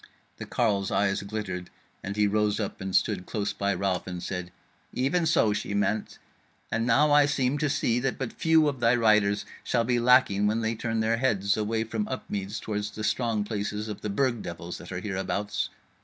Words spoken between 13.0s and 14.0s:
strong places